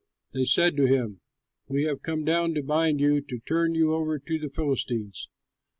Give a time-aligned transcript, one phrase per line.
[0.33, 1.21] They said to him,
[1.67, 5.29] "We have come down to bind you, to turn you over to the Philistines."